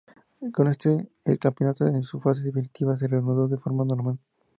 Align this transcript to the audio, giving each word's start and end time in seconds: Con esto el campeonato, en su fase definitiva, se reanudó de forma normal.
Con 0.51 0.67
esto 0.67 0.97
el 1.25 1.37
campeonato, 1.37 1.85
en 1.85 2.01
su 2.01 2.19
fase 2.19 2.41
definitiva, 2.41 2.97
se 2.97 3.07
reanudó 3.07 3.47
de 3.47 3.59
forma 3.59 3.85
normal. 3.85 4.17